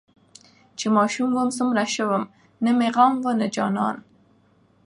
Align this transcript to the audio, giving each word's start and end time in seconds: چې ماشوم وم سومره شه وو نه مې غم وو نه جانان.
چې 0.77 0.85
ماشوم 0.97 1.29
وم 1.33 1.49
سومره 1.57 1.85
شه 1.93 2.03
وو 2.09 2.19
نه 2.63 2.71
مې 2.77 2.89
غم 2.95 3.13
وو 3.23 3.31
نه 3.41 3.47
جانان. 3.55 3.95